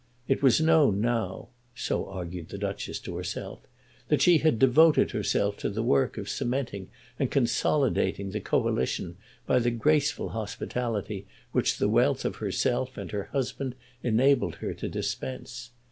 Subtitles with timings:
[0.27, 3.59] It was known now, so argued the Duchess to herself,
[4.07, 6.89] that she had devoted herself to the work of cementing
[7.19, 13.25] and consolidating the Coalition by the graceful hospitality which the wealth of herself and her
[13.25, 15.69] husband enabled her to dispense.